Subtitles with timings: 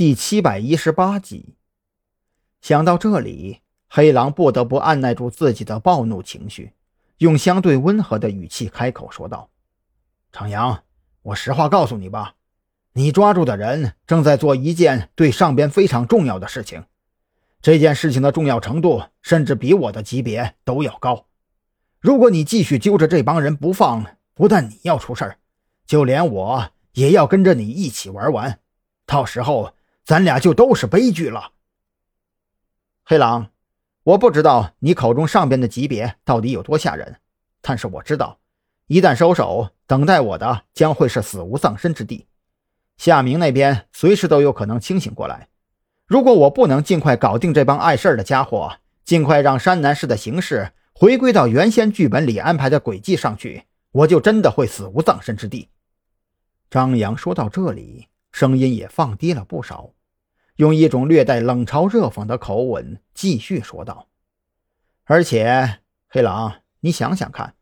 [0.00, 1.56] 第七百一十八集。
[2.62, 6.72] 想到这里，黑狼不得不按耐住自己的暴怒情绪，
[7.18, 9.50] 用相对温和的语气开口说道
[10.32, 10.84] ：“长阳，
[11.20, 12.36] 我实话告诉你吧，
[12.94, 16.82] 你抓住的人正在做一件对上边非常重要的事情。
[17.60, 21.26] 这件事情的重要程度，甚至比我的级别都要高。
[21.98, 25.38] 如果你继续揪着这帮人不放，不但你要出事儿，
[25.84, 28.60] 就连我也要跟着你一起玩完。
[29.04, 29.74] 到时候，
[30.10, 31.52] 咱俩就都是悲剧了。”
[33.06, 33.52] 黑狼，
[34.02, 37.20] 我不知道你口中上边的级别到底有多吓人，
[37.60, 38.40] 但是我知道，
[38.88, 42.26] 一旦收手，等待我的将会是死无葬身之地。
[42.96, 45.46] 夏明那边随时都有可能清醒过来。
[46.08, 55.68] 如果我不能尽快搞定这帮碍事儿的家伙，尽快让山南市的形势回归到原先剧本里安排的轨迹上去，我就真的会死无葬身之地。
[56.68, 59.92] 张扬说到这里，声音也放低了不少。
[60.60, 64.08] 用一种略带冷嘲热讽的口吻继续说道
[65.04, 67.54] ：“而且，黑狼，你想想看，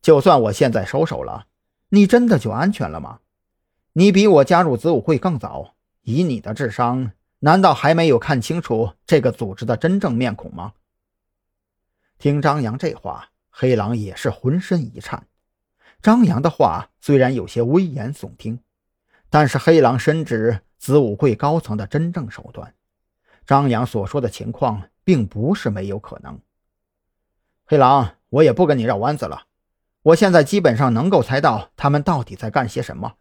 [0.00, 1.48] 就算我现在收手了，
[1.88, 3.18] 你真的就安全了吗？
[3.94, 10.74] 你比我加入子午会更早，以你的智商，难道还没有看清楚这个组织的真正面孔吗？”
[12.16, 15.26] 听张扬这话，黑狼也是浑身一颤。
[16.00, 18.60] 张扬的话虽然有些危言耸听，
[19.28, 20.60] 但是黑狼深知。
[20.78, 22.74] 子午会高层的真正手段，
[23.46, 26.40] 张扬所说的情况并不是没有可能。
[27.64, 29.46] 黑狼，我也不跟你绕弯子了，
[30.02, 33.16] 我现在基本上能够猜到他们到底在干些什么，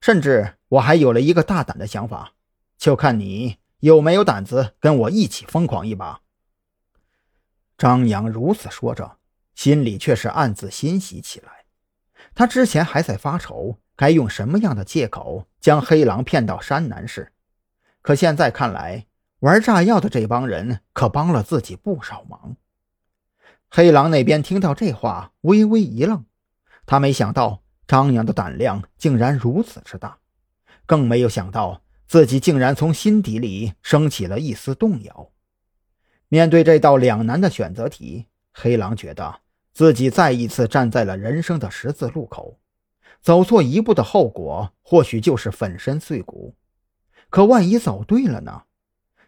[0.00, 2.32] 甚至我还有了一个大胆的想法，
[2.76, 6.22] 就看你有没有胆子跟我一起疯狂一把。
[7.76, 9.18] 张扬如此说着，
[9.54, 11.66] 心里却是暗自欣喜起来。
[12.34, 13.78] 他之前还在发愁。
[13.98, 17.32] 该用什么样的借口将黑狼骗到山南市？
[18.00, 19.06] 可现在看来，
[19.40, 22.56] 玩炸药的这帮人可帮了自己不少忙。
[23.68, 26.24] 黑狼那边听到这话，微微一愣，
[26.86, 30.18] 他没想到张扬的胆量竟然如此之大，
[30.86, 35.32] 更没有想到自己竟然从心底里升起了一丝动摇。
[36.28, 39.40] 面对这道两难的选择题，黑狼觉得
[39.72, 42.60] 自己再一次站在了人生的十字路口。
[43.20, 46.54] 走错一步的后果，或许就是粉身碎骨。
[47.30, 48.62] 可万一走对了呢？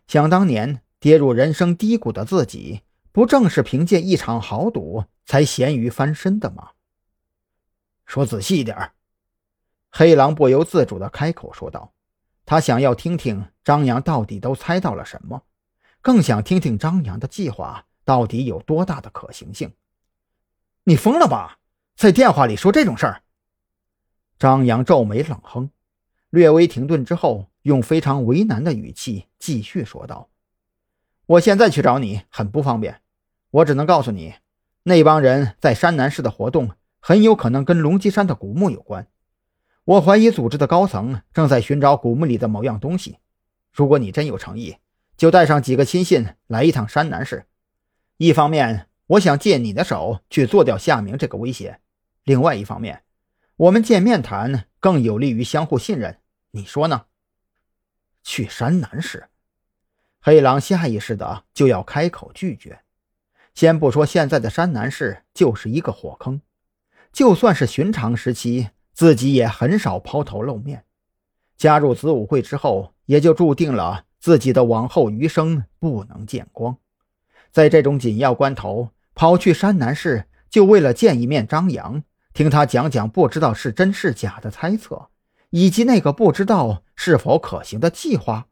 [0.07, 6.71] 想当年跌入人生低谷的自己，不正是凭借一场豪赌才咸鱼翻身的吗？
[8.07, 8.93] 说仔细一点
[9.91, 11.93] 黑狼不由自主地开口说道。
[12.47, 15.43] 他想要听听张扬到底都猜到了什么，
[16.01, 19.73] 更想听听张扬的计划到底有多大的可行性。
[20.85, 21.59] 你疯了吧？
[21.95, 23.23] 在电话里说这种事儿？
[24.41, 25.69] 张扬皱眉冷哼，
[26.31, 30.31] 略微停顿之后，用非常为难的语气继续说道
[31.29, 33.03] ：“我现在去找你很不方便，
[33.51, 34.37] 我只能告诉你，
[34.85, 36.71] 那帮人在山南市的活动
[37.01, 39.07] 很有可能跟龙脊山的古墓有关。
[39.85, 43.19] 我怀疑组织的高层正在寻找古墓里的某样东西。
[43.71, 44.79] 如果你真有诚意，
[45.19, 47.45] 就带上几个亲信来一趟山南市。
[48.17, 51.75] 一方面，我想借你的手去做掉夏明这个威胁；
[52.25, 53.03] 另外一方面，”
[53.61, 56.17] 我们见面谈更有利于相互信任，
[56.53, 57.05] 你说呢？
[58.23, 59.29] 去山南市，
[60.19, 62.81] 黑狼下意识的就要开口拒绝。
[63.55, 66.41] 先不说现在的山南市就是一个火坑，
[67.13, 70.87] 就算是寻常时期，自己也很少抛头露面。
[71.59, 76.79] 加入子午会之后，也就注定了自己的往后余生不能见光。
[77.51, 82.03] 在这种紧要关头，跑去山南市，就为了见一面张扬。
[82.33, 85.11] 听他讲讲不知道是真是假的猜测，
[85.51, 88.47] 以及那个不知道是否可行的计划。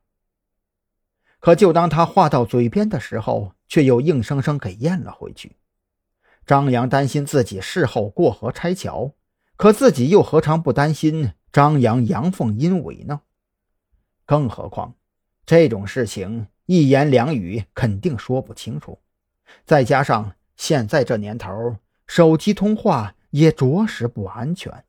[1.38, 5.56] 可就当他话到嘴边的时候，却又硬生生给咽了回去。
[6.44, 9.12] 张扬担心自己事后过河拆桥，
[9.56, 13.20] 可自己又何尝不担心张扬阳奉阴违呢？
[14.26, 14.94] 更何况
[15.46, 18.98] 这种事情一言两语肯定说不清楚，
[19.64, 21.76] 再加上现在这年头，
[22.08, 23.14] 手机通话。
[23.30, 24.84] 也着实不安全。